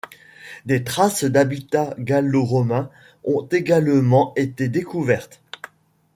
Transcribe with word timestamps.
Des 0.65 0.83
traces 0.83 1.25
d'habitat 1.25 1.93
gallo-romain 1.99 2.89
ont 3.23 3.47
également 3.51 4.33
été 4.35 4.67
découvertes. 4.67 5.43